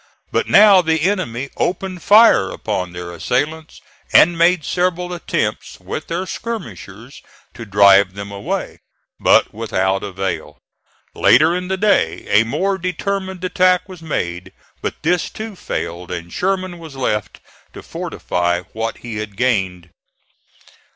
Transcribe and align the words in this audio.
But 0.31 0.47
now 0.49 0.81
the 0.81 1.03
enemy 1.03 1.51
opened 1.57 2.01
fire 2.01 2.49
upon 2.49 2.91
their 2.91 3.11
assailants, 3.11 3.81
and 4.11 4.35
made 4.35 4.65
several 4.65 5.13
attempts 5.13 5.79
with 5.79 6.07
their 6.07 6.25
skirmishers 6.25 7.21
to 7.53 7.65
drive 7.65 8.15
them 8.15 8.31
away, 8.31 8.79
but 9.19 9.53
without 9.53 10.01
avail. 10.01 10.57
Later 11.13 11.55
in 11.55 11.67
the 11.67 11.77
day 11.77 12.25
a 12.29 12.43
more 12.43 12.79
determined 12.79 13.43
attack 13.43 13.87
was 13.87 14.01
made, 14.01 14.53
but 14.81 15.03
this, 15.03 15.29
too, 15.29 15.55
failed, 15.55 16.09
and 16.09 16.33
Sherman 16.33 16.79
was 16.79 16.95
left 16.95 17.39
to 17.73 17.83
fortify 17.83 18.61
what 18.73 18.97
he 19.05 19.17
had 19.17 19.37
gained. 19.37 19.91